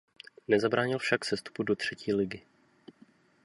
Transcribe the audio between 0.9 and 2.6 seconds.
však sestupu do třetí ligy.